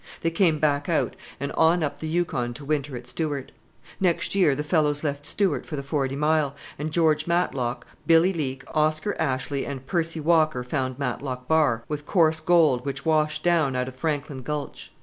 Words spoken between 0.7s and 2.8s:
out, and on up the Yukon to